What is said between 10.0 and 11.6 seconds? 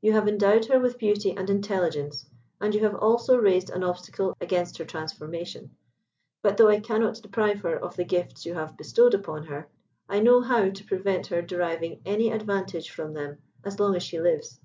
I know how to prevent her